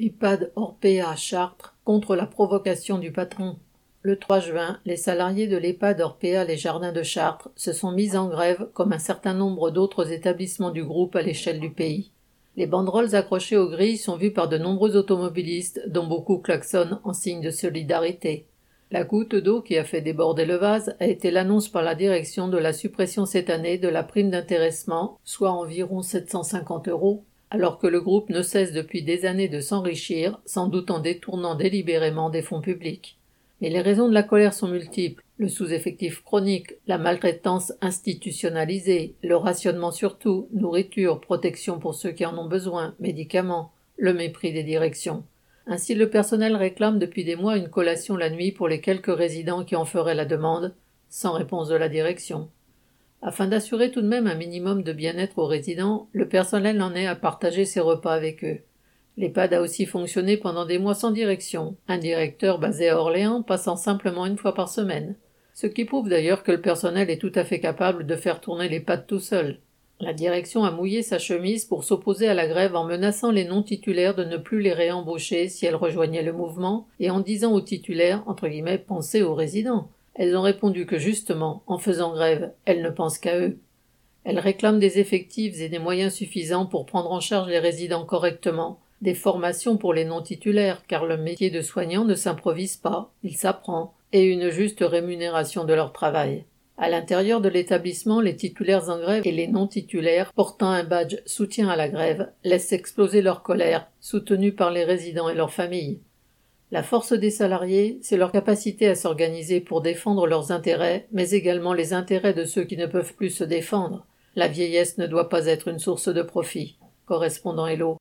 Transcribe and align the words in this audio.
EHPAD 0.00 0.52
Orpea 0.54 1.16
Chartres 1.16 1.74
contre 1.82 2.14
la 2.14 2.26
provocation 2.26 2.98
du 2.98 3.10
patron. 3.10 3.56
Le 4.02 4.16
3 4.16 4.38
juin, 4.38 4.78
les 4.86 4.96
salariés 4.96 5.48
de 5.48 5.56
l'EHPAD 5.56 6.00
Orpea 6.00 6.44
Les 6.44 6.56
Jardins 6.56 6.92
de 6.92 7.02
Chartres 7.02 7.50
se 7.56 7.72
sont 7.72 7.90
mis 7.90 8.16
en 8.16 8.28
grève 8.28 8.68
comme 8.74 8.92
un 8.92 9.00
certain 9.00 9.34
nombre 9.34 9.72
d'autres 9.72 10.12
établissements 10.12 10.70
du 10.70 10.84
groupe 10.84 11.16
à 11.16 11.22
l'échelle 11.22 11.58
du 11.58 11.70
pays. 11.70 12.12
Les 12.54 12.68
banderoles 12.68 13.16
accrochées 13.16 13.56
aux 13.56 13.68
grilles 13.68 13.96
sont 13.96 14.16
vues 14.16 14.32
par 14.32 14.48
de 14.48 14.56
nombreux 14.56 14.94
automobilistes, 14.96 15.82
dont 15.88 16.06
beaucoup 16.06 16.38
klaxonnent 16.38 17.00
en 17.02 17.12
signe 17.12 17.40
de 17.40 17.50
solidarité. 17.50 18.46
La 18.92 19.02
goutte 19.02 19.34
d'eau 19.34 19.62
qui 19.62 19.76
a 19.76 19.84
fait 19.84 20.00
déborder 20.00 20.46
le 20.46 20.54
vase 20.54 20.94
a 21.00 21.08
été 21.08 21.32
l'annonce 21.32 21.68
par 21.68 21.82
la 21.82 21.96
direction 21.96 22.46
de 22.46 22.56
la 22.56 22.72
suppression 22.72 23.26
cette 23.26 23.50
année 23.50 23.78
de 23.78 23.88
la 23.88 24.04
prime 24.04 24.30
d'intéressement, 24.30 25.18
soit 25.24 25.50
environ 25.50 26.02
750 26.02 26.86
euros, 26.86 27.24
alors 27.50 27.78
que 27.78 27.86
le 27.86 28.00
groupe 28.00 28.28
ne 28.30 28.42
cesse 28.42 28.72
depuis 28.72 29.02
des 29.02 29.24
années 29.24 29.48
de 29.48 29.60
s'enrichir, 29.60 30.40
sans 30.44 30.68
doute 30.68 30.90
en 30.90 30.98
détournant 30.98 31.54
délibérément 31.54 32.30
des 32.30 32.42
fonds 32.42 32.60
publics. 32.60 33.18
Mais 33.60 33.70
les 33.70 33.80
raisons 33.80 34.08
de 34.08 34.14
la 34.14 34.22
colère 34.22 34.54
sont 34.54 34.68
multiples. 34.68 35.22
Le 35.38 35.48
sous-effectif 35.48 36.22
chronique, 36.22 36.74
la 36.86 36.98
maltraitance 36.98 37.72
institutionnalisée, 37.80 39.14
le 39.22 39.36
rationnement 39.36 39.90
surtout, 39.90 40.48
nourriture, 40.52 41.20
protection 41.20 41.78
pour 41.78 41.94
ceux 41.94 42.10
qui 42.10 42.26
en 42.26 42.36
ont 42.38 42.48
besoin, 42.48 42.94
médicaments, 43.00 43.72
le 43.96 44.14
mépris 44.14 44.52
des 44.52 44.62
directions. 44.62 45.24
Ainsi 45.66 45.94
le 45.94 46.08
personnel 46.08 46.56
réclame 46.56 46.98
depuis 46.98 47.24
des 47.24 47.36
mois 47.36 47.56
une 47.56 47.68
collation 47.68 48.16
la 48.16 48.30
nuit 48.30 48.52
pour 48.52 48.68
les 48.68 48.80
quelques 48.80 49.14
résidents 49.14 49.64
qui 49.64 49.76
en 49.76 49.84
feraient 49.84 50.14
la 50.14 50.24
demande, 50.24 50.74
sans 51.10 51.32
réponse 51.32 51.68
de 51.68 51.76
la 51.76 51.88
direction. 51.88 52.48
Afin 53.20 53.48
d'assurer 53.48 53.90
tout 53.90 54.00
de 54.00 54.06
même 54.06 54.26
un 54.26 54.36
minimum 54.36 54.82
de 54.82 54.92
bien-être 54.92 55.38
aux 55.38 55.46
résidents, 55.46 56.08
le 56.12 56.28
personnel 56.28 56.80
en 56.80 56.94
est 56.94 57.06
à 57.06 57.16
partager 57.16 57.64
ses 57.64 57.80
repas 57.80 58.14
avec 58.14 58.44
eux. 58.44 58.60
L'EHPAD 59.16 59.54
a 59.54 59.60
aussi 59.62 59.84
fonctionné 59.84 60.36
pendant 60.36 60.64
des 60.64 60.78
mois 60.78 60.94
sans 60.94 61.10
direction, 61.10 61.76
un 61.88 61.98
directeur 61.98 62.60
basé 62.60 62.88
à 62.88 62.98
Orléans 62.98 63.42
passant 63.42 63.76
simplement 63.76 64.26
une 64.26 64.38
fois 64.38 64.54
par 64.54 64.68
semaine. 64.68 65.16
Ce 65.54 65.66
qui 65.66 65.84
prouve 65.84 66.08
d'ailleurs 66.08 66.44
que 66.44 66.52
le 66.52 66.60
personnel 66.60 67.10
est 67.10 67.20
tout 67.20 67.32
à 67.34 67.42
fait 67.42 67.58
capable 67.58 68.06
de 68.06 68.14
faire 68.14 68.40
tourner 68.40 68.68
l'EHPAD 68.68 69.08
tout 69.08 69.18
seul. 69.18 69.58
La 69.98 70.12
direction 70.12 70.62
a 70.62 70.70
mouillé 70.70 71.02
sa 71.02 71.18
chemise 71.18 71.64
pour 71.64 71.82
s'opposer 71.82 72.28
à 72.28 72.34
la 72.34 72.46
grève 72.46 72.76
en 72.76 72.84
menaçant 72.84 73.32
les 73.32 73.44
non-titulaires 73.44 74.14
de 74.14 74.22
ne 74.22 74.36
plus 74.36 74.60
les 74.60 74.72
réembaucher 74.72 75.48
si 75.48 75.66
elles 75.66 75.74
rejoignaient 75.74 76.22
le 76.22 76.32
mouvement 76.32 76.86
et 77.00 77.10
en 77.10 77.18
disant 77.18 77.52
aux 77.52 77.60
titulaires, 77.60 78.22
entre 78.28 78.46
guillemets, 78.46 78.78
pensez 78.78 79.22
aux 79.22 79.34
résidents. 79.34 79.90
Elles 80.18 80.36
ont 80.36 80.42
répondu 80.42 80.84
que 80.84 80.98
justement, 80.98 81.62
en 81.68 81.78
faisant 81.78 82.12
grève, 82.12 82.52
elles 82.64 82.82
ne 82.82 82.90
pensent 82.90 83.18
qu'à 83.18 83.38
eux. 83.38 83.60
Elles 84.24 84.40
réclament 84.40 84.80
des 84.80 84.98
effectifs 84.98 85.60
et 85.60 85.68
des 85.68 85.78
moyens 85.78 86.12
suffisants 86.12 86.66
pour 86.66 86.86
prendre 86.86 87.12
en 87.12 87.20
charge 87.20 87.48
les 87.48 87.60
résidents 87.60 88.04
correctement, 88.04 88.80
des 89.00 89.14
formations 89.14 89.76
pour 89.76 89.94
les 89.94 90.04
non-titulaires, 90.04 90.82
car 90.88 91.06
le 91.06 91.16
métier 91.16 91.50
de 91.50 91.62
soignant 91.62 92.04
ne 92.04 92.16
s'improvise 92.16 92.76
pas, 92.76 93.12
il 93.22 93.36
s'apprend, 93.36 93.94
et 94.12 94.24
une 94.24 94.50
juste 94.50 94.80
rémunération 94.80 95.64
de 95.64 95.72
leur 95.72 95.92
travail. 95.92 96.44
À 96.78 96.88
l'intérieur 96.88 97.40
de 97.40 97.48
l'établissement, 97.48 98.20
les 98.20 98.36
titulaires 98.36 98.88
en 98.88 98.98
grève 98.98 99.22
et 99.24 99.32
les 99.32 99.46
non-titulaires 99.46 100.32
portant 100.32 100.70
un 100.70 100.84
badge 100.84 101.16
soutien 101.26 101.68
à 101.68 101.76
la 101.76 101.88
grève 101.88 102.32
laissent 102.42 102.72
exploser 102.72 103.22
leur 103.22 103.42
colère, 103.42 103.88
soutenue 104.00 104.52
par 104.52 104.72
les 104.72 104.84
résidents 104.84 105.28
et 105.28 105.34
leurs 105.34 105.52
familles. 105.52 106.00
La 106.70 106.82
force 106.82 107.14
des 107.14 107.30
salariés, 107.30 107.98
c'est 108.02 108.18
leur 108.18 108.30
capacité 108.30 108.88
à 108.88 108.94
s'organiser 108.94 109.60
pour 109.60 109.80
défendre 109.80 110.26
leurs 110.26 110.52
intérêts, 110.52 111.06
mais 111.12 111.30
également 111.30 111.72
les 111.72 111.94
intérêts 111.94 112.34
de 112.34 112.44
ceux 112.44 112.64
qui 112.64 112.76
ne 112.76 112.84
peuvent 112.84 113.14
plus 113.14 113.30
se 113.30 113.44
défendre. 113.44 114.06
La 114.36 114.48
vieillesse 114.48 114.98
ne 114.98 115.06
doit 115.06 115.30
pas 115.30 115.46
être 115.46 115.68
une 115.68 115.78
source 115.78 116.08
de 116.08 116.20
profit. 116.20 116.76
Correspondant 117.06 117.66
Hello. 117.66 117.96